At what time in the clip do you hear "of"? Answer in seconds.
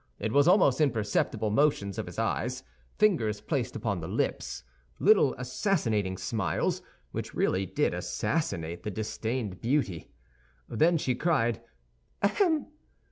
1.99-2.07